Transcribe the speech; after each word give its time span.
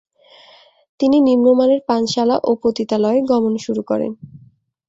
তিনি 0.99 1.17
নিম্নমানের 1.27 1.81
পানশালা 1.87 2.35
ও 2.43 2.51
পতিতালয়ে 2.63 3.19
গমন 3.31 3.53
শুরু 3.65 3.81
করেন। 3.83 4.11